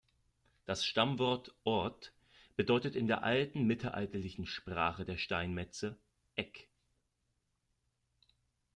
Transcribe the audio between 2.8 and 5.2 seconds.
in der alten mittelalterlichen Sprache der